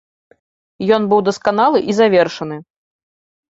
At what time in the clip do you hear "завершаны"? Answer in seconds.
2.01-2.61